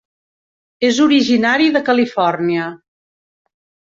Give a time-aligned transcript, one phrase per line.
[0.87, 2.65] És originari de Califòrnia.